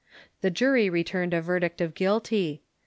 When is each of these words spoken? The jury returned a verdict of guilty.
The 0.41 0.49
jury 0.49 0.89
returned 0.89 1.31
a 1.31 1.43
verdict 1.43 1.79
of 1.79 1.93
guilty. 1.93 2.63